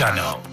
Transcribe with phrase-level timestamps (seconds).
[0.00, 0.49] Channel.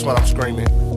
[0.00, 0.89] That's what I'm screaming.